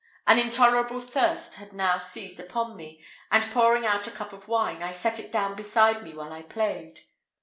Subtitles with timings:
[0.25, 4.81] An intolerable thirst had now seized upon me, and pouring out a cup of wine,
[4.81, 7.01] I set it down beside me while I played.